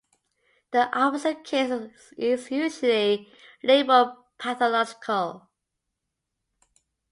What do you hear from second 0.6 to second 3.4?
The opposite case is usually